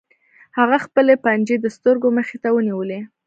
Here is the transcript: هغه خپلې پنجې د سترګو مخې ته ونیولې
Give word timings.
هغه 0.57 0.77
خپلې 0.85 1.13
پنجې 1.25 1.55
د 1.61 1.65
سترګو 1.75 2.07
مخې 2.17 2.37
ته 2.43 2.49
ونیولې 2.55 2.99